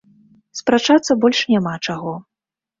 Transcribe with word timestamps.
Спрачацца 0.59 1.17
больш 1.27 1.45
няма 1.55 1.77
чаго. 1.87 2.19